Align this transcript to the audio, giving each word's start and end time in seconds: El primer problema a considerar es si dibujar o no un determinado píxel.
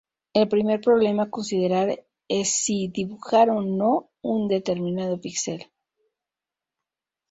El 0.33 0.47
primer 0.49 0.81
problema 0.81 1.21
a 1.23 1.29
considerar 1.29 2.03
es 2.27 2.49
si 2.49 2.87
dibujar 2.87 3.51
o 3.51 3.61
no 3.61 4.09
un 4.23 4.47
determinado 4.47 5.21
píxel. 5.21 5.67